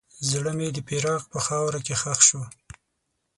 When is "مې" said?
0.57-0.67